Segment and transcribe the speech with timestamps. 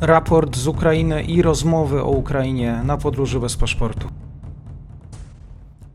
[0.00, 4.08] raport z Ukrainy i rozmowy o Ukrainie na podróży bez paszportu.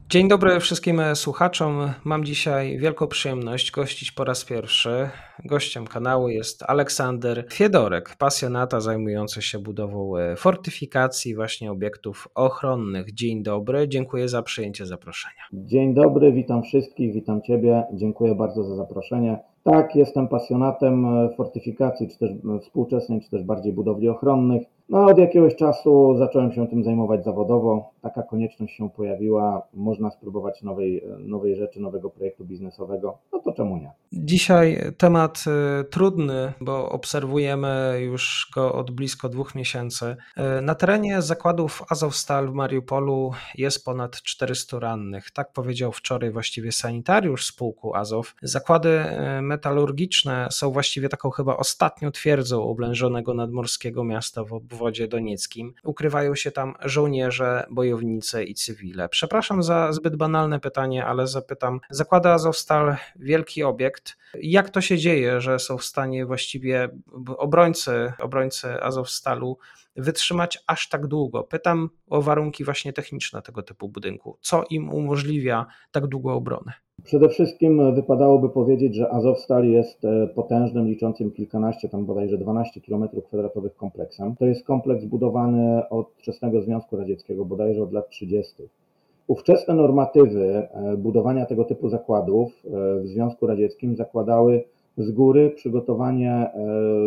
[0.10, 1.90] Dzień dobry wszystkim słuchaczom.
[2.04, 5.10] Mam dzisiaj wielką przyjemność gościć po raz pierwszy.
[5.46, 13.14] Gościem kanału jest Aleksander Fiedorek, pasjonata zajmujący się budową e, fortyfikacji, właśnie obiektów ochronnych.
[13.14, 15.44] Dzień dobry, dziękuję za przyjęcie zaproszenia.
[15.54, 19.53] Dzień dobry, witam wszystkich, witam Ciebie, dziękuję bardzo za zaproszenie.
[19.64, 24.64] Tak, jestem pasjonatem e, fortyfikacji, czy też e, współczesnej, czy też bardziej budowli ochronnych.
[24.90, 27.92] No, od jakiegoś czasu zacząłem się tym zajmować zawodowo.
[28.02, 29.68] Taka konieczność się pojawiła.
[29.74, 33.18] Można spróbować nowej, e, nowej rzeczy, nowego projektu biznesowego.
[33.34, 33.92] No to czemu nie?
[34.16, 35.44] Dzisiaj temat
[35.90, 40.16] trudny, bo obserwujemy już go od blisko dwóch miesięcy.
[40.62, 45.32] Na terenie zakładów Azovstal w Mariupolu jest ponad 400 rannych.
[45.32, 48.36] Tak powiedział wczoraj właściwie sanitariusz spółku Azow.
[48.42, 49.06] Zakłady
[49.42, 55.74] metalurgiczne są właściwie taką chyba ostatnią twierdzą oblężonego nadmorskiego miasta w obwodzie donieckim.
[55.84, 59.10] Ukrywają się tam żołnierze, bojownicy i cywile.
[59.10, 61.80] Przepraszam za zbyt banalne pytanie, ale zapytam.
[61.90, 64.03] Zakłada Azovstal wielki obiekt.
[64.42, 66.90] Jak to się dzieje, że są w stanie właściwie
[67.38, 69.58] obrońcy, obrońcy Azovstalu
[69.96, 71.44] wytrzymać aż tak długo?
[71.44, 74.38] Pytam o warunki właśnie techniczne tego typu budynku.
[74.42, 76.74] Co im umożliwia tak długą obronę?
[77.04, 83.08] Przede wszystkim wypadałoby powiedzieć, że Azovstal jest e, potężnym, liczącym kilkanaście, tam bodajże 12 km
[83.28, 84.36] kwadratowych kompleksem.
[84.36, 88.54] To jest kompleks budowany od wczesnego Związku Radzieckiego, bodajże od lat 30.
[89.28, 94.64] Ówczesne normatywy e, budowania tego typu zakładów e, w Związku Radzieckim zakładały
[94.98, 96.50] z góry przygotowanie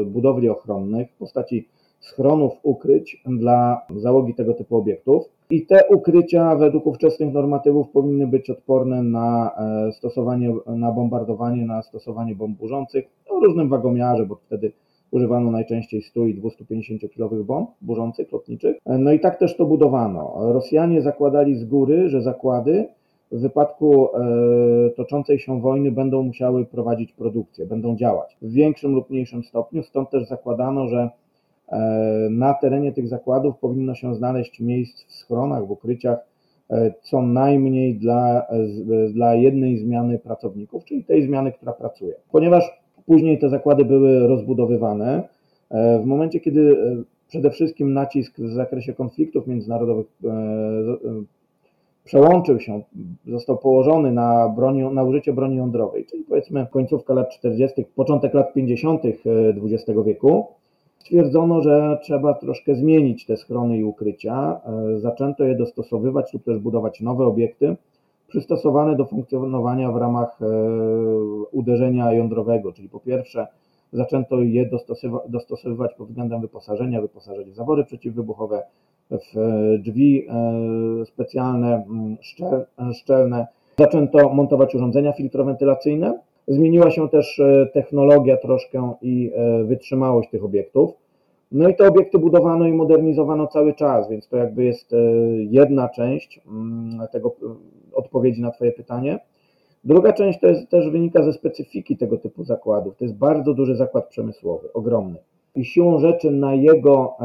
[0.06, 1.69] budowli ochronnych w postaci
[2.00, 5.25] schronów, ukryć dla załogi tego typu obiektów.
[5.50, 11.83] I te ukrycia według ówczesnych normatywów powinny być odporne na e, stosowanie, na bombardowanie, na
[11.83, 14.73] stosowanie bomb burzących o różnym wagomiarze, bo wtedy
[15.10, 18.76] używano najczęściej 100 i 250 kilowych bomb burzących, lotniczych.
[18.86, 20.52] No i tak też to budowano.
[20.52, 22.89] Rosjanie zakładali z góry, że zakłady
[23.33, 29.11] w wypadku e, toczącej się wojny będą musiały prowadzić produkcję, będą działać w większym lub
[29.11, 29.83] mniejszym stopniu.
[29.83, 31.11] Stąd też zakładano, że
[31.68, 31.78] E,
[32.30, 36.18] na terenie tych zakładów powinno się znaleźć miejsc w schronach, w ukryciach
[36.70, 38.46] e, co najmniej dla,
[39.12, 42.14] dla jednej zmiany pracowników, czyli tej zmiany, która pracuje.
[42.33, 45.28] Ponieważ później te zakłady były rozbudowywane,
[46.02, 46.77] w momencie, kiedy
[47.28, 50.06] przede wszystkim nacisk w zakresie konfliktów międzynarodowych
[52.05, 52.83] przełączył się,
[53.27, 58.52] został położony na, broni, na użycie broni jądrowej, czyli powiedzmy końcówka lat 40., początek lat
[58.52, 59.02] 50.
[59.62, 60.46] XX wieku,
[60.98, 64.61] stwierdzono, że trzeba troszkę zmienić te schrony i ukrycia.
[64.66, 67.77] E, zaczęto je dostosowywać lub też budować nowe obiekty
[68.29, 70.47] przystosowane do funkcjonowania w ramach e,
[71.53, 73.47] uderzenia jądrowego, czyli po pierwsze
[73.92, 74.70] zaczęto je
[75.29, 78.63] dostosowywać pod względem wyposażenia, wyposażać w zawory przeciwwybuchowe,
[79.11, 80.27] w e, drzwi
[81.05, 81.85] specjalne,
[82.92, 83.47] szczelne.
[83.79, 90.91] Zaczęto montować urządzenia filtrowentylacyjne, Zmieniła się też e, technologia troszkę i e, wytrzymałość tych obiektów.
[91.53, 94.97] No i te obiekty budowano i modernizowano cały czas, więc to jakby jest e,
[95.51, 97.35] jedna część mm, tego
[97.96, 99.18] odpowiedzi na Twoje pytanie.
[99.84, 102.96] Druga część to jest, też wynika ze specyfiki tego typu zakładów.
[102.96, 105.18] To jest bardzo duży zakład przemysłowy, ogromny.
[105.55, 107.17] I siłą rzeczy na jego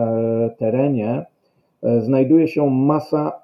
[0.58, 1.26] terenie
[2.00, 3.42] znajduje się masa,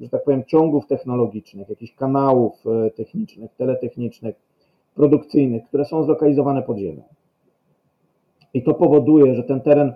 [0.00, 2.64] że tak powiem, ciągów technologicznych, jakichś kanałów
[2.96, 4.36] technicznych, teletechnicznych,
[4.94, 7.02] produkcyjnych, które są zlokalizowane pod ziemią.
[8.54, 9.92] I to powoduje, że ten teren,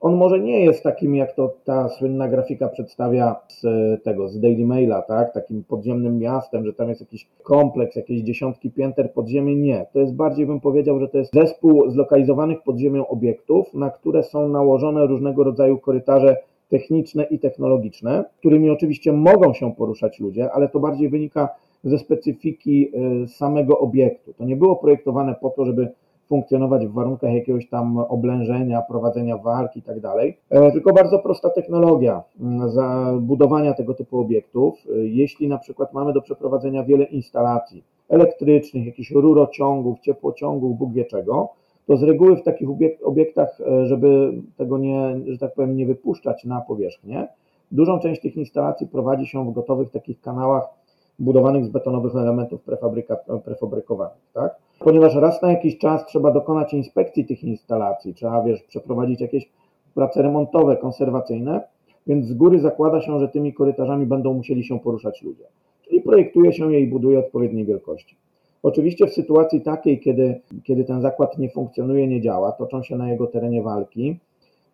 [0.00, 3.62] on może nie jest takim, jak to ta słynna grafika przedstawia z
[4.02, 5.34] tego, z Daily Maila, tak?
[5.34, 9.54] takim podziemnym miastem, że tam jest jakiś kompleks, jakieś dziesiątki pięter pod ziemią.
[9.54, 9.86] Nie.
[9.92, 14.22] To jest bardziej, bym powiedział, że to jest zespół zlokalizowanych pod ziemią obiektów, na które
[14.22, 16.36] są nałożone różnego rodzaju korytarze
[16.68, 21.48] techniczne i technologiczne, którymi oczywiście mogą się poruszać ludzie, ale to bardziej wynika
[21.84, 22.92] ze specyfiki
[23.24, 24.34] y, samego obiektu.
[24.34, 25.88] To nie było projektowane po to, żeby
[26.30, 31.50] funkcjonować w warunkach jakiegoś tam oblężenia, prowadzenia walki i tak dalej, e, tylko bardzo prosta
[31.50, 32.70] technologia mm,
[33.20, 34.74] budowania tego typu obiektów.
[34.86, 41.04] E, jeśli na przykład mamy do przeprowadzenia wiele instalacji elektrycznych, jakichś rurociągów, ciepłociągów, Bóg wie
[41.04, 41.48] czego,
[41.86, 42.68] to z reguły w takich
[43.04, 47.28] obiektach, e, żeby tego nie, że tak powiem, nie wypuszczać na powierzchnię,
[47.72, 50.64] dużą część tych instalacji prowadzi się w gotowych takich kanałach
[51.18, 52.60] budowanych z betonowych elementów
[53.44, 54.56] prefabrykowanych, tak?
[54.80, 59.48] Ponieważ raz na jakiś czas trzeba dokonać inspekcji tych instalacji, trzeba, wiesz, przeprowadzić jakieś
[59.94, 61.60] prace remontowe, konserwacyjne,
[62.06, 65.44] więc z góry zakłada się, że tymi korytarzami będą musieli się poruszać ludzie.
[65.82, 68.16] Czyli projektuje się je i buduje odpowiedniej wielkości.
[68.62, 73.10] Oczywiście w sytuacji takiej, kiedy, kiedy ten zakład nie funkcjonuje, nie działa, toczą się na
[73.10, 74.16] jego terenie walki,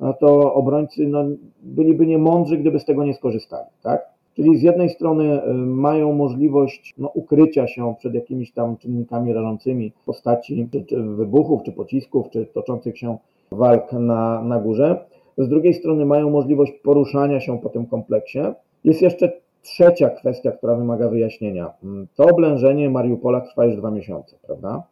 [0.01, 1.25] no to obrońcy no,
[1.63, 4.16] byliby niemądrzy, gdyby z tego nie skorzystali, tak?
[4.37, 9.91] Czyli z jednej strony y, mają możliwość no, ukrycia się przed jakimiś tam czynnikami rażącymi
[9.91, 13.17] w postaci czy, czy wybuchów, czy pocisków, czy toczących się
[13.53, 15.05] walk na, na górze.
[15.39, 18.39] Z drugiej strony mają możliwość poruszania się po tym kompleksie.
[18.85, 21.73] Jest jeszcze trzecia kwestia, która wymaga wyjaśnienia.
[21.85, 24.83] Mm, to oblężenie Mariupola trwa już dwa miesiące, prawda?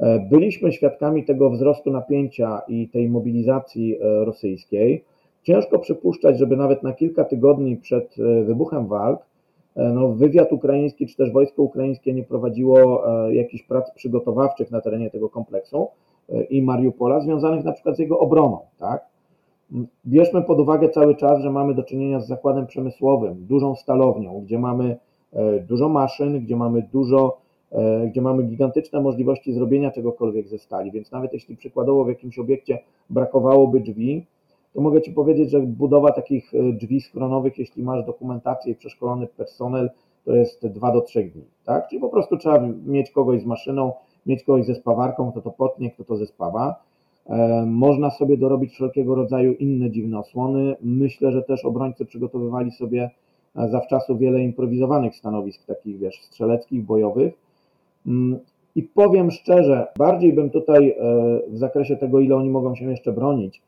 [0.00, 5.04] E, byliśmy świadkami tego wzrostu napięcia i tej mobilizacji e, rosyjskiej.
[5.44, 9.20] Ciężko przypuszczać, żeby nawet na kilka tygodni przed e, wybuchem walk
[9.76, 15.28] no, wywiad ukraiński czy też wojsko ukraińskie nie prowadziło jakichś prac przygotowawczych na terenie tego
[15.28, 15.88] kompleksu
[16.50, 18.58] i Mariupola związanych na przykład z jego obroną.
[18.78, 19.06] Tak?
[20.06, 24.58] Bierzmy pod uwagę cały czas, że mamy do czynienia z zakładem przemysłowym, dużą stalownią, gdzie
[24.58, 24.96] mamy
[25.68, 27.36] dużo maszyn, gdzie mamy dużo
[27.74, 32.38] E, gdzie mamy gigantyczne możliwości zrobienia czegokolwiek ze stali, więc nawet jeśli przykładowo w jakimś
[32.38, 32.78] obiekcie
[33.10, 34.26] brakowałoby drzwi,
[34.74, 39.26] to mogę Ci powiedzieć, że budowa takich e, drzwi schronowych, jeśli masz dokumentację i przeszkolony
[39.26, 39.90] personel,
[40.24, 41.88] to jest 2 do 3 dni, tak?
[41.88, 43.92] Czyli po prostu trzeba mieć kogoś z maszyną,
[44.26, 46.74] mieć kogoś ze spawarką, kto to potnie, kto to zespawa.
[47.26, 50.76] E, można sobie dorobić wszelkiego rodzaju inne dziwne osłony.
[50.82, 53.10] Myślę, że też obrońcy przygotowywali sobie
[53.70, 57.34] zawczasu wiele improwizowanych stanowisk, takich wiesz, strzeleckich, bojowych,
[58.06, 58.38] Mm,
[58.76, 60.94] I powiem szczerze, bardziej bym tutaj e,
[61.48, 63.62] w zakresie tego, ile oni mogą się jeszcze bronić, e,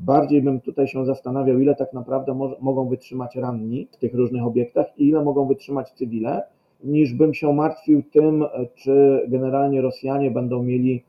[0.00, 4.86] bardziej bym tutaj się zastanawiał, ile tak naprawdę mogą wytrzymać ranni w tych różnych obiektach
[4.98, 6.42] i ile mogą wytrzymać cywile,
[6.84, 11.02] niż bym się martwił tym, e, czy generalnie Rosjanie będą mieli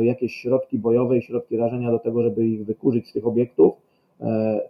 [0.00, 3.74] jakieś środki bojowe i środki rażenia do tego, żeby ich wykurzyć z tych obiektów.
[3.74, 3.93] E,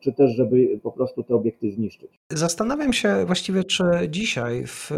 [0.00, 2.20] czy też żeby po prostu te obiekty zniszczyć.
[2.30, 4.90] Zastanawiam się właściwie, czy dzisiaj, w,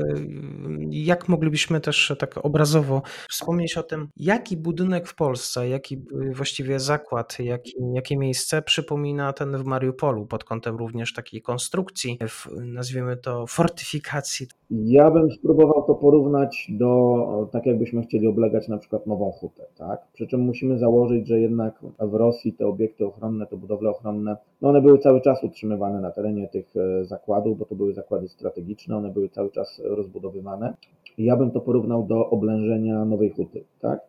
[0.90, 6.02] jak moglibyśmy też tak obrazowo wspomnieć o tym, jaki budynek w Polsce, jaki
[6.32, 12.18] właściwie zakład, jaki, jakie miejsce przypomina ten w Mariupolu pod kątem również takiej konstrukcji,
[12.56, 14.46] nazwijmy to fortyfikacji.
[14.70, 20.00] Ja bym spróbował to porównać do, tak jakbyśmy chcieli oblegać na przykład Nową Hutę, tak?
[20.12, 24.68] Przy czym musimy założyć, że jednak w Rosji te obiekty ochronne, te budowle ochronne no
[24.68, 28.96] one były cały czas utrzymywane na terenie tych e, zakładów, bo to były zakłady strategiczne,
[28.96, 30.74] one były cały czas rozbudowywane.
[31.18, 34.00] I ja bym to porównał do oblężenia Nowej Huty, tak?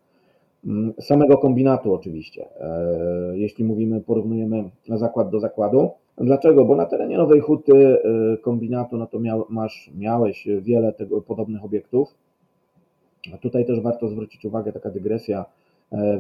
[0.66, 5.90] Mm, samego kombinatu oczywiście, e, jeśli mówimy, porównujemy zakład do zakładu.
[6.18, 6.66] Dlaczego?
[6.66, 11.66] Bo na terenie Nowej Huty e, kombinatu, no to miał, masz, miałeś wiele tego podobnych
[11.66, 12.16] obiektów.
[13.34, 15.46] A tutaj też warto zwrócić uwagę, taka dygresja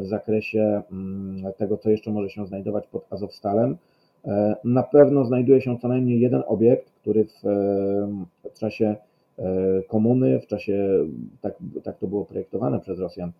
[0.01, 3.77] w zakresie mm, tego, co jeszcze może się znajdować pod Azowstalem.
[4.25, 8.95] E, na pewno znajduje się co najmniej jeden obiekt, który w, e, w czasie
[9.39, 9.43] e,
[9.87, 11.05] komuny, w czasie,
[11.41, 11.53] tak,
[11.83, 13.31] tak to było projektowane przez Rosjan,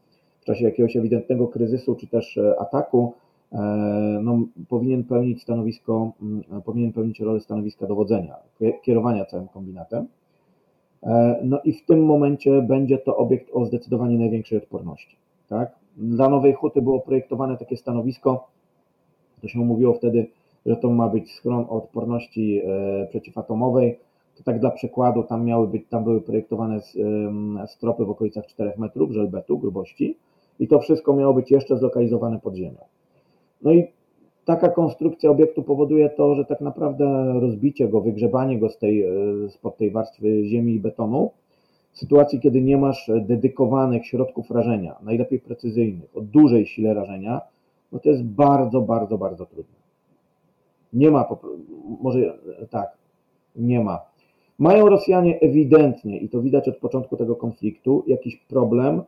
[0.41, 3.13] w czasie jakiegoś ewidentnego kryzysu czy też ataku,
[4.21, 4.39] no,
[4.69, 6.12] powinien pełnić stanowisko,
[6.65, 8.35] powinien pełnić rolę stanowiska dowodzenia,
[8.81, 10.07] kierowania całym kombinatem.
[11.44, 15.18] No i w tym momencie będzie to obiekt o zdecydowanie największej odporności.
[15.50, 15.75] Tak?
[15.97, 18.47] Dla Nowej Huty było projektowane takie stanowisko,
[19.41, 20.27] to się mówiło wtedy
[20.67, 23.99] że to ma być schron o odporności e, przeciwatomowej.
[24.37, 26.79] To tak dla przykładu, tam miały być, tam były projektowane
[27.67, 30.17] stropy w okolicach 4 metrów żelbetu, grubości
[30.59, 32.77] i to wszystko miało być jeszcze zlokalizowane pod ziemią.
[33.61, 33.87] No i
[34.45, 39.49] taka konstrukcja obiektu powoduje to, że tak naprawdę rozbicie go, wygrzebanie go z tej, e,
[39.49, 41.31] spod tej warstwy ziemi i betonu,
[41.92, 47.42] w sytuacji, kiedy nie masz dedykowanych środków rażenia, najlepiej precyzyjnych, o dużej sile rażenia,
[47.92, 49.86] no to jest bardzo, bardzo, bardzo trudne.
[50.94, 51.25] Nie ma,
[52.01, 52.37] może
[52.69, 52.97] tak,
[53.56, 53.99] nie ma.
[54.59, 59.01] Mają Rosjanie ewidentnie, i to widać od początku tego konfliktu, jakiś problem,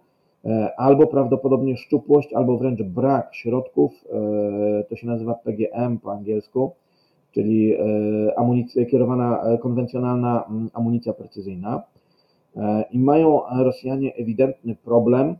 [0.45, 6.71] e, albo prawdopodobnie szczupłość, albo wręcz brak środków, e, to się nazywa PGM po angielsku,
[7.31, 7.79] czyli e,
[8.37, 11.83] amunicja kierowana, konwencjonalna amunicja precyzyjna.
[12.91, 15.35] I mają Rosjanie ewidentny problem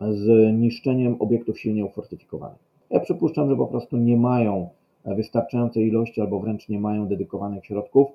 [0.00, 2.58] z niszczeniem obiektów silnie ufortyfikowanych.
[2.90, 4.68] Ja przypuszczam, że po prostu nie mają
[5.04, 8.08] wystarczającej ilości albo wręcz nie mają dedykowanych środków,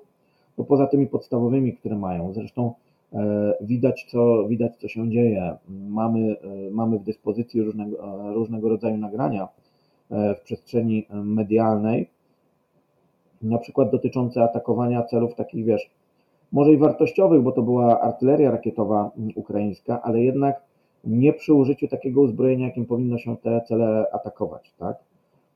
[0.64, 2.72] poza tymi podstawowymi, które mają, zresztą
[3.12, 5.56] e, widać co, widać, co się dzieje.
[5.68, 6.36] Mamy,
[6.68, 9.48] e, mamy w dyspozycji różnego, e, różnego rodzaju nagrania
[10.10, 12.08] w przestrzeni medialnej,
[13.42, 15.90] na przykład dotyczące atakowania celów takich, wiesz,
[16.52, 20.62] może i wartościowych, bo to była artyleria rakietowa ukraińska, ale jednak
[21.04, 24.96] nie przy użyciu takiego uzbrojenia, jakim powinno się te cele atakować, tak?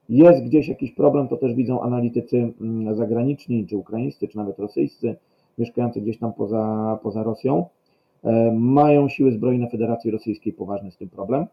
[0.08, 5.16] Jest gdzieś jakiś problem, to też widzą analitycy mm, zagraniczni, czy ukraińscy, czy nawet rosyjscy,
[5.58, 7.66] mieszkający gdzieś tam poza, poza Rosją.
[8.24, 11.46] E, mają siły zbrojne Federacji Rosyjskiej poważny z tym problem.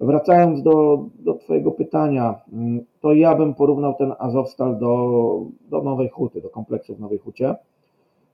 [0.00, 6.08] Wracając do, do Twojego pytania, mm, to ja bym porównał ten Azowstal do, do Nowej
[6.08, 7.54] Huty, do kompleksu w Nowej Hucie.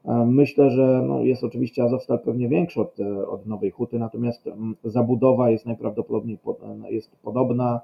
[0.05, 2.97] E, myślę, że no jest oczywiście Azowstal pewnie większy od,
[3.29, 6.39] od Nowej Huty, natomiast mm, zabudowa jest najprawdopodobniej
[6.91, 7.81] jest podobna.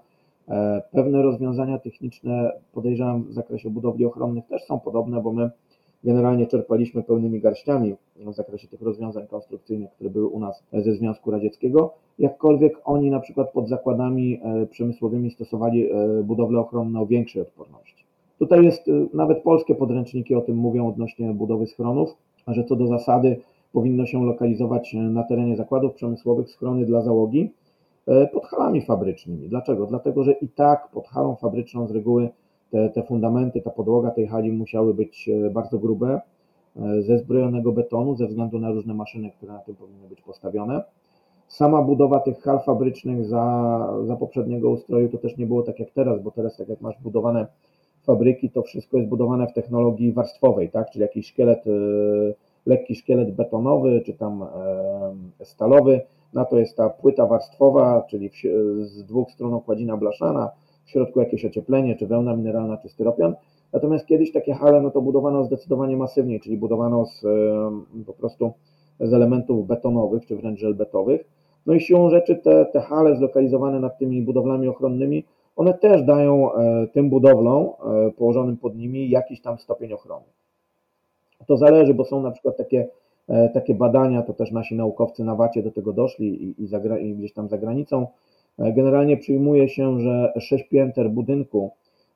[0.49, 5.51] E, pewne rozwiązania techniczne, podejrzewam, w zakresie budowli ochronnych też są podobne, bo my
[6.05, 11.31] generalnie czerpaliśmy pełnymi garściami w zakresie tych rozwiązań konstrukcyjnych, które były u nas ze Związku
[11.31, 17.43] Radzieckiego, jakkolwiek oni na przykład pod zakładami e, przemysłowymi stosowali e, budowle ochronne o większej
[17.43, 18.05] odporności.
[18.39, 23.41] Tutaj jest, nawet polskie podręczniki o tym mówią odnośnie budowy schronów, że co do zasady
[23.73, 27.51] powinno się lokalizować na terenie zakładów przemysłowych schrony dla załogi
[28.33, 29.49] pod halami fabrycznymi.
[29.49, 29.87] Dlaczego?
[29.87, 32.29] Dlatego, że i tak pod halą fabryczną z reguły
[32.75, 36.21] te, te fundamenty, ta podłoga tej hali musiały być e, bardzo grube,
[36.77, 40.85] e, ze zbrojonego betonu, ze względu na różne maszyny, które na tym powinny być postawione.
[41.49, 45.91] Sama budowa tych hal fabrycznych za, za poprzedniego ustroju to też nie było tak jak
[45.91, 47.47] teraz, bo teraz tak jak masz budowane
[48.03, 50.91] fabryki, to wszystko jest budowane w technologii warstwowej, tak?
[50.91, 51.71] czyli jakiś szkielet, e,
[52.67, 54.47] lekki szkielet betonowy, czy tam
[55.43, 56.01] stalowy,
[56.35, 58.31] na to jest ta płyta warstwowa, czyli
[58.81, 60.51] z dwóch stron okładzina blaszana,
[60.85, 63.35] w środku jakieś ocieplenie, czy wełna mineralna, czy styropian.
[63.73, 67.23] Natomiast kiedyś takie hale no to budowano zdecydowanie masywniej, czyli budowano z,
[68.07, 68.53] po prostu
[69.01, 71.25] z elementów betonowych, czy wręcz żelbetowych.
[71.67, 75.25] No i siłą rzeczy te, te hale zlokalizowane nad tymi budowlami ochronnymi,
[75.57, 80.27] one też dają e, tym budowlom e, położonym pod nimi jakiś tam stopień ochrony.
[81.47, 82.89] To zależy, bo są na przykład takie,
[83.55, 87.15] takie badania, to też nasi naukowcy na Wacie do tego doszli i, i, za, i
[87.15, 88.07] gdzieś tam za granicą,
[88.59, 91.71] E, generalnie przyjmuje się, że sześć pięter budynku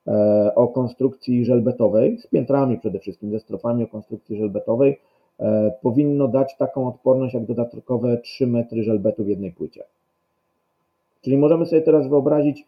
[0.07, 5.01] e, o konstrukcji żelbetowej, z piętrami przede wszystkim, ze strofami o konstrukcji żelbetowej,
[5.41, 9.85] e, powinno dać taką odporność jak dodatkowe 3 metry żelbetu w jednej płycie.
[11.23, 12.67] Czyli możemy sobie teraz wyobrazić,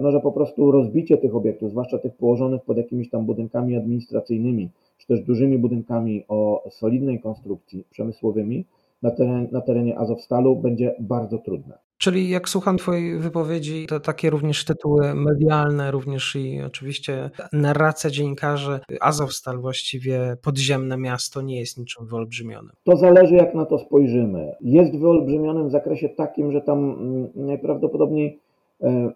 [0.00, 4.70] no, że po prostu rozbicie tych obiektów, zwłaszcza tych położonych pod jakimiś tam budynkami administracyjnymi,
[4.98, 8.64] czy też dużymi budynkami o solidnej konstrukcji przemysłowymi
[9.02, 11.78] na terenie, na terenie Azowstalu będzie bardzo trudne.
[12.02, 18.80] Czyli jak słucham Twojej wypowiedzi, to takie również tytuły medialne, również i oczywiście narracja dziennikarzy,
[19.00, 22.72] Azowstal właściwie podziemne miasto nie jest niczym wyolbrzymionym.
[22.84, 24.52] To zależy jak na to spojrzymy.
[24.60, 28.51] Jest wyolbrzymionym w zakresie takim, że tam mm, najprawdopodobniej e,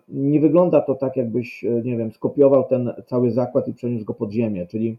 [0.08, 4.14] nie wygląda to tak, jakbyś, e, nie wiem, skopiował ten cały zakład i przeniósł go
[4.14, 4.96] pod ziemię, czyli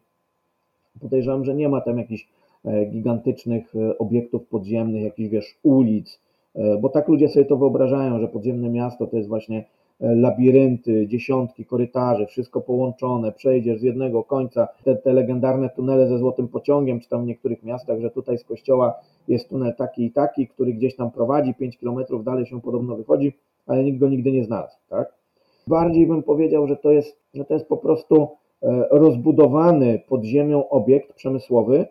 [1.01, 2.27] podejrzewam, że nie ma tam jakichś
[2.65, 6.19] e, gigantycznych obiektów podziemnych, jakichś, wiesz, ulic,
[6.57, 9.65] E, bo tak ludzie sobie to wyobrażają, że podziemne miasto to jest właśnie
[10.01, 16.17] e, labirynty, dziesiątki korytarzy, wszystko połączone, przejdziesz z jednego końca, te, te legendarne tunele ze
[16.17, 18.93] złotym pociągiem, czy tam w niektórych miastach, że tutaj z kościoła
[19.27, 23.33] jest tunel taki i taki, który gdzieś tam prowadzi, 5 kilometrów dalej się podobno wychodzi,
[23.67, 25.13] ale nikt go nigdy nie znalazł, tak?
[25.67, 28.27] Bardziej bym powiedział, że to jest, że to jest po prostu
[28.63, 31.85] e, rozbudowany pod ziemią obiekt przemysłowy,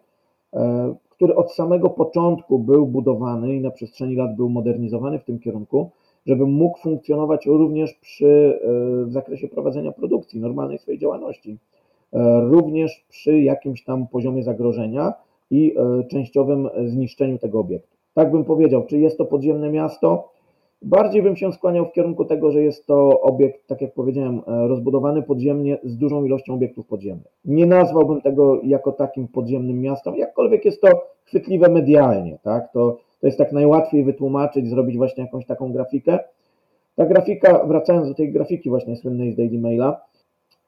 [1.10, 5.90] który od samego początku był budowany i na przestrzeni lat był modernizowany w tym kierunku,
[6.26, 11.58] żeby mógł funkcjonować również przy, e, w zakresie prowadzenia produkcji, normalnej swojej działalności,
[12.12, 15.12] e, również przy jakimś tam poziomie zagrożenia
[15.50, 17.96] i e, częściowym zniszczeniu tego obiektu.
[18.14, 20.28] Tak bym powiedział, czy jest to podziemne miasto?
[20.82, 24.68] Bardziej bym się skłaniał w kierunku tego, że jest to obiekt, tak jak powiedziałem, e,
[24.68, 27.32] rozbudowany podziemnie z dużą ilością obiektów podziemnych.
[27.44, 30.88] Nie nazwałbym tego jako takim podziemnym miastem, jakkolwiek jest to
[31.24, 32.72] chwytliwe medialnie, tak?
[32.72, 36.18] To, to jest tak najłatwiej wytłumaczyć, zrobić właśnie jakąś taką grafikę.
[36.96, 40.00] Ta grafika, wracając do tej grafiki właśnie słynnej z Daily Maila,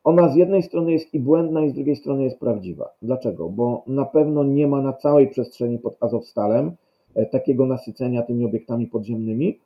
[0.05, 2.91] ona z jednej strony jest i błędna, i z drugiej strony jest prawdziwa.
[3.03, 3.49] Dlaczego?
[3.49, 6.73] Bo na pewno nie ma na całej przestrzeni pod Azowstalem
[7.15, 9.59] e, takiego nasycenia tymi obiektami podziemnymi,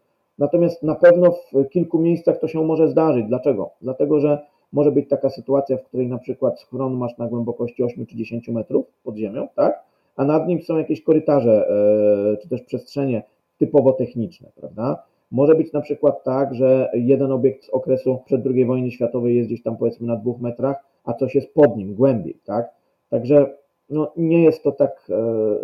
[0.43, 3.27] Natomiast na pewno w kilku miejscach to się może zdarzyć.
[3.27, 3.71] Dlaczego?
[3.83, 4.39] Dlatego, że
[4.73, 8.49] może być taka sytuacja, w której na przykład schron masz na głębokości 8 czy 10
[8.49, 9.83] metrów pod ziemią, tak?
[10.17, 13.23] A nad nim są jakieś korytarze, e, czy też przestrzenie
[13.59, 15.03] typowo techniczne, prawda?
[15.31, 19.49] Może być na przykład tak, że jeden obiekt z okresu przed II wojny światowej jest
[19.49, 22.71] gdzieś tam powiedzmy na dwóch metrach, a coś jest pod nim, głębiej, tak?
[23.11, 23.55] Także
[23.91, 25.59] no, nie jest to tak, e,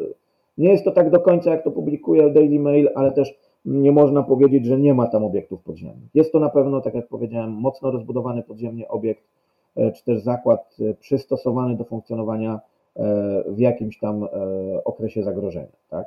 [0.59, 4.23] nie jest to tak do końca, jak to publikuje Daily Mail, ale też nie można
[4.23, 6.11] powiedzieć, że nie ma tam obiektów podziemnych.
[6.15, 9.25] Jest to na pewno, tak jak powiedziałem, mocno rozbudowany podziemnie obiekt,
[9.77, 12.61] e, czy też zakład e, przystosowany do funkcjonowania
[12.97, 14.27] e, w jakimś tam
[14.85, 15.77] okresie zagrożenia.
[15.91, 16.07] Tak?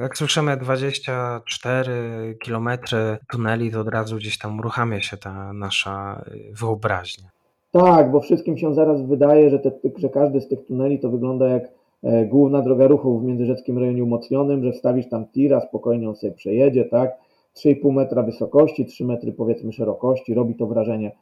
[0.00, 6.24] Jak słyszymy 24 kilometry tuneli, to od razu gdzieś tam uruchamia się ta nasza
[6.60, 7.28] wyobraźnia.
[7.72, 11.48] Tak, bo wszystkim się zaraz wydaje, że, te, że każdy z tych tuneli to wygląda
[11.48, 11.77] jak
[12.26, 16.84] główna droga ruchu w międzyrzeckim rejonie umocnionym, że wstawisz tam tira, spokojnie on sobie przejedzie,
[16.84, 17.18] tak?
[17.56, 21.12] 3,5 metra wysokości, 3 metry powiedzmy szerokości, robi to wrażenie.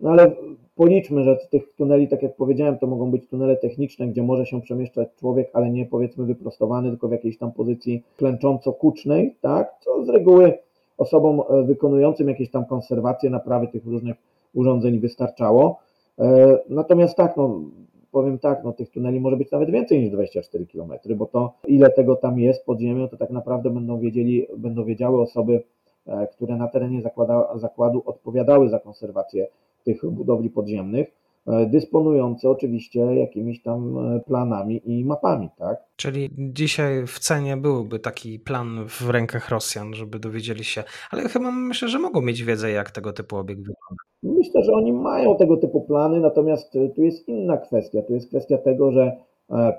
[0.00, 0.32] No ale
[0.74, 4.60] policzmy, że tych tuneli, tak jak powiedziałem, to mogą być tunele techniczne, gdzie może się
[4.60, 9.74] przemieszczać człowiek, ale nie powiedzmy wyprostowany, tylko w jakiejś tam pozycji klęcząco-kucznej, tak?
[9.80, 10.58] Co z reguły
[10.98, 14.16] osobom e, wykonującym jakieś tam konserwacje, naprawy tych różnych
[14.54, 15.78] urządzeń wystarczało.
[16.18, 17.60] E, natomiast tak, no,
[18.10, 21.90] powiem tak, no, tych tuneli może być nawet więcej niż 24 km, bo to ile
[21.90, 25.62] tego tam jest pod ziemią, to tak naprawdę będą wiedzieli, będą wiedziały osoby,
[26.06, 29.46] e, które na terenie zakłada, zakładu odpowiadały za konserwację
[29.84, 31.25] tych budowli podziemnych,
[31.66, 35.78] dysponujące oczywiście jakimiś tam e, planami i mapami, tak?
[35.96, 41.50] Czyli dzisiaj w cenie byłby taki plan w rękach Rosjan, żeby dowiedzieli się, ale chyba
[41.50, 44.02] myślę, że mogą mieć wiedzę, jak tego typu obiekt wygląda.
[44.22, 48.02] Myślę, że oni mają tego typu plany, natomiast e, tu jest inna kwestia.
[48.02, 49.16] Tu jest kwestia tego, że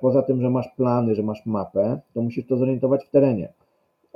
[0.02, 3.54] poza tym, że masz plany, że masz mapę, to musisz to zorientować w terenie.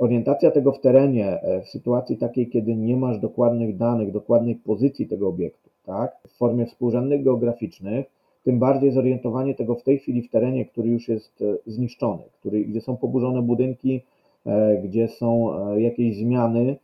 [0.02, 5.28] Orientacja tego w terenie w sytuacji takiej, kiedy nie masz dokładnych danych, dokładnej pozycji tego
[5.28, 8.06] obiektu, tak, w formie współrzędnych geograficznych,
[8.44, 12.64] tym bardziej zorientowanie tego w tej chwili w terenie, który już jest e, zniszczony, który,
[12.64, 14.00] gdzie są poburzone budynki,
[14.46, 16.76] e, gdzie są e, jakieś zmiany,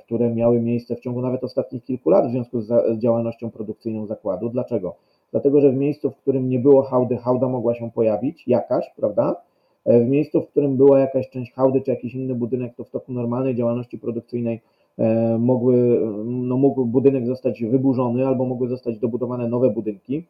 [0.00, 4.48] które miały miejsce w ciągu nawet ostatnich kilku lat w związku z działalnością produkcyjną zakładu.
[4.48, 4.94] Dlaczego?
[5.30, 9.36] Dlatego, że w miejscu, w którym nie było hałdy, hałda mogła się pojawić, jakaś, prawda?
[9.86, 13.12] W miejscu, w którym była jakaś część hałdy czy jakiś inny budynek, to w toku
[13.12, 14.60] normalnej działalności produkcyjnej
[14.98, 20.24] E, mogły, no mógł budynek zostać wyburzony albo mogły zostać dobudowane nowe budynki.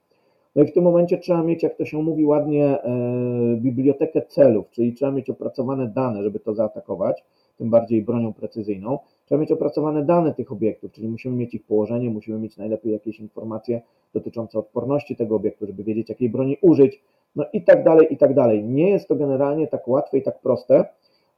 [0.57, 4.71] No i w tym momencie trzeba mieć, jak to się mówi ładnie, e, bibliotekę celów,
[4.71, 7.25] czyli trzeba mieć opracowane dane, żeby to zaatakować,
[7.59, 8.99] tym bardziej bronią precyzyjną.
[9.27, 13.21] Trzeba mieć opracowane dane tych obiektów, czyli musimy mieć ich położenie, musimy mieć najlepiej jakieś
[13.21, 13.83] informacje
[14.15, 17.03] dotyczące odporności tego obiektu, żeby wiedzieć, jakiej broni użyć,
[17.37, 18.65] no i tak dalej, i tak dalej.
[18.65, 20.85] Nie jest to generalnie tak łatwe i tak proste,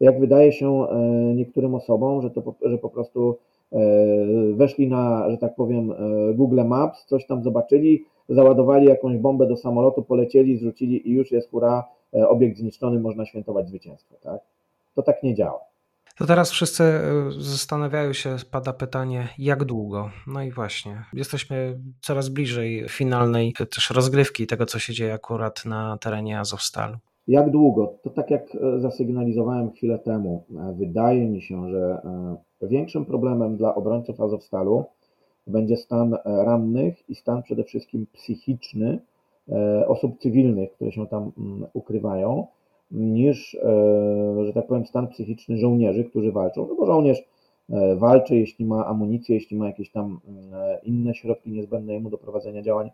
[0.01, 0.99] jak wydaje się e,
[1.35, 3.39] niektórym osobom, że, to, że po prostu
[3.73, 3.79] e,
[4.55, 9.57] weszli na, że tak powiem, e, Google Maps, coś tam zobaczyli, załadowali jakąś bombę do
[9.57, 11.85] samolotu, polecieli, zrzucili i już jest hura,
[12.29, 14.15] obiekt zniszczony, można świętować zwycięstwo.
[14.23, 14.41] Tak?
[14.95, 15.61] To tak nie działa.
[16.19, 16.85] To teraz wszyscy
[17.39, 20.11] zastanawiają się, pada pytanie, jak długo?
[20.27, 25.99] No i właśnie, jesteśmy coraz bliżej finalnej też rozgrywki tego, co się dzieje akurat na
[25.99, 26.97] terenie Azowstalu.
[27.29, 27.95] Jak długo?
[28.03, 32.01] To tak jak e, zasygnalizowałem chwilę temu, e, wydaje mi się, że
[32.63, 34.85] e, większym problemem dla obrońców Azowstalu
[35.47, 38.99] będzie stan rannych i stan przede wszystkim psychiczny
[39.87, 42.47] osób cywilnych, które się tam mm, ukrywają,
[42.91, 43.57] niż,
[44.45, 46.67] że tak powiem, stan psychiczny żołnierzy, którzy walczą.
[46.69, 47.23] No bo żołnierz
[47.97, 50.45] walczy, jeśli ma amunicję, jeśli ma jakieś tam mm,
[50.83, 52.91] inne środki niezbędne jemu do prowadzenia działań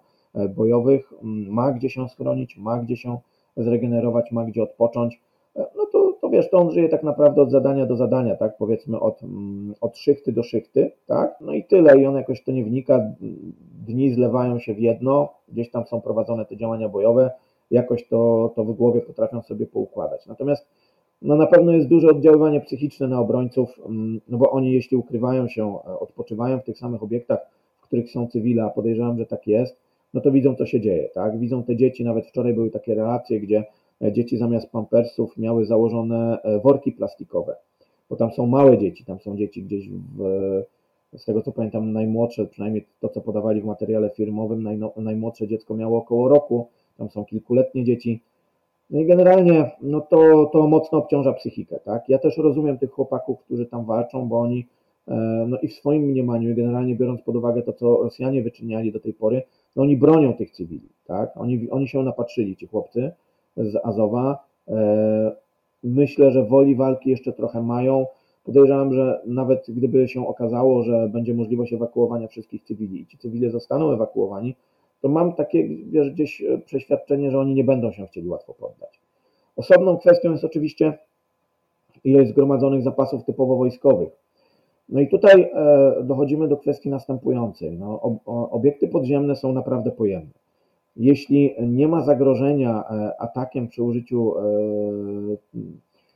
[0.54, 1.12] bojowych,
[1.48, 3.18] ma gdzie się schronić, ma gdzie się
[3.56, 5.20] zregenerować, ma gdzie odpocząć,
[5.56, 8.56] e, no to, to wiesz, to on żyje tak naprawdę od zadania do zadania, tak,
[8.56, 9.20] powiedzmy od,
[9.80, 12.00] od szychty do szychty, tak, no i tyle.
[12.00, 13.00] I on jakoś to nie wnika,
[13.86, 17.30] dni zlewają się w jedno, gdzieś tam są prowadzone te działania bojowe,
[17.72, 20.26] jakoś to, to w głowie potrafią sobie poukładać.
[20.26, 20.66] Natomiast
[21.22, 25.48] no na pewno jest duże oddziaływanie psychiczne na obrońców, mm, no bo oni jeśli ukrywają
[25.48, 27.38] się, e, odpoczywają w tych samych obiektach,
[27.78, 29.76] w których są cywile, a podejrzewam, że tak jest,
[30.14, 31.38] no to widzą, co się dzieje, tak?
[31.38, 33.64] Widzą te dzieci, nawet wczoraj były takie relacje, gdzie
[34.02, 37.56] e, dzieci zamiast pampersów miały założone e, worki plastikowe,
[38.10, 40.22] bo tam są małe dzieci, tam są dzieci gdzieś w,
[41.16, 45.74] z tego co pamiętam, najmłodsze, przynajmniej to, co podawali w materiale firmowym, najno, najmłodsze dziecko
[45.74, 46.68] miało około roku,
[47.02, 48.20] tam są kilkuletnie dzieci.
[48.90, 52.08] No i generalnie no to, to mocno obciąża psychikę, tak?
[52.08, 54.66] Ja też rozumiem tych chłopaków, którzy tam walczą, bo oni
[55.08, 55.14] e,
[55.48, 59.00] no i w swoim mniemaniu, i generalnie biorąc pod uwagę to, co Rosjanie wyczyniali do
[59.00, 59.42] tej pory,
[59.76, 61.36] no oni bronią tych cywili, tak?
[61.36, 63.12] Oni, oni się napatrzyli, ci chłopcy
[63.56, 64.44] z Azowa.
[64.68, 65.32] E,
[65.84, 68.06] myślę, że woli walki jeszcze trochę mają.
[68.44, 73.50] Podejrzewam, że nawet gdyby się okazało, że będzie możliwość ewakuowania wszystkich cywili i ci cywile
[73.50, 74.54] zostaną ewakuowani,
[75.02, 79.00] to mam takie wiesz, gdzieś przeświadczenie, że oni nie będą się chcieli łatwo poddać.
[79.56, 80.98] Osobną kwestią jest oczywiście
[82.04, 84.08] ilość zgromadzonych zapasów typowo wojskowych.
[84.88, 87.72] No i tutaj e, dochodzimy do kwestii następującej.
[87.72, 90.32] No, obiekty podziemne są naprawdę pojemne.
[90.96, 94.42] Jeśli nie ma zagrożenia e, atakiem przy użyciu e,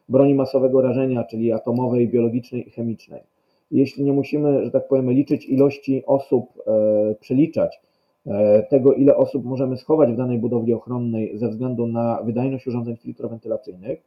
[0.09, 3.21] broni masowego rażenia, czyli atomowej, biologicznej i chemicznej,
[3.71, 6.63] jeśli nie musimy, że tak powiem, liczyć ilości osób,
[7.21, 7.81] przeliczać
[8.69, 14.03] tego, ile osób możemy schować w danej budowli ochronnej ze względu na wydajność urządzeń filtrowentylacyjnych,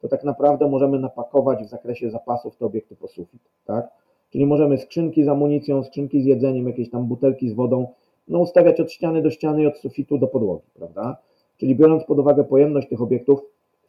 [0.00, 3.88] to tak naprawdę możemy napakować w zakresie zapasów te obiekty po sufit, tak?
[4.30, 7.86] Czyli możemy skrzynki z amunicją, skrzynki z jedzeniem, jakieś tam butelki z wodą,
[8.28, 11.16] no ustawiać od ściany do ściany i od sufitu do podłogi, prawda?
[11.56, 13.40] Czyli biorąc pod uwagę pojemność tych obiektów,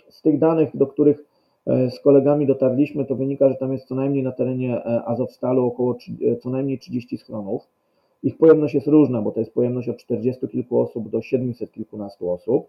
[0.10, 1.26] z tych danych, do których
[1.68, 5.98] z kolegami dotarliśmy, to wynika, że tam jest co najmniej na terenie Azowstalu około
[6.40, 7.68] co najmniej 30 schronów.
[8.24, 12.32] Ich pojemność jest różna, bo to jest pojemność od 40 kilku osób do 700 kilkunastu
[12.32, 12.68] osób,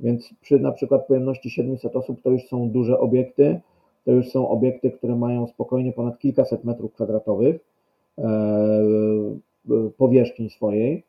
[0.00, 3.60] więc przy na przykład pojemności 700 osób to już są duże obiekty,
[4.04, 7.60] to już są obiekty, które mają spokojnie ponad kilkaset metrów kwadratowych
[9.96, 11.04] powierzchni swojej,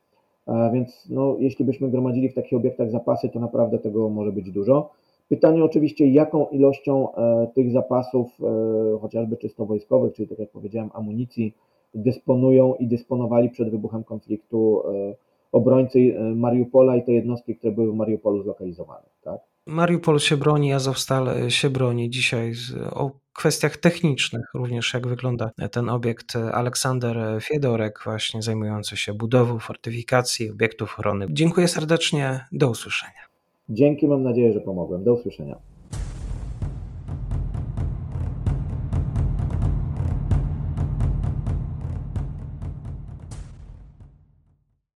[0.73, 4.89] więc no, jeśli byśmy gromadzili w takich obiektach zapasy, to naprawdę tego może być dużo.
[5.29, 10.89] Pytanie oczywiście, jaką ilością e, tych zapasów, e, chociażby czysto wojskowych, czyli tak jak powiedziałem,
[10.93, 11.53] amunicji,
[11.93, 15.15] dysponują i dysponowali przed wybuchem konfliktu e,
[15.51, 19.05] obrońcy Mariupola i te jednostki, które były w Mariupolu zlokalizowane.
[19.23, 19.39] Tak?
[19.67, 22.53] Mariupol się broni, Azowstal się broni dzisiaj
[22.91, 26.35] o kwestiach technicznych, również jak wygląda ten obiekt.
[26.35, 31.25] Aleksander Fiedorek, właśnie zajmujący się budową fortyfikacji, obiektów ochrony.
[31.29, 33.21] Dziękuję serdecznie, do usłyszenia.
[33.69, 35.03] Dzięki, mam nadzieję, że pomogłem.
[35.03, 35.70] Do usłyszenia.